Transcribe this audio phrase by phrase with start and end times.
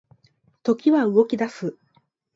[0.63, 1.77] 時は動き出す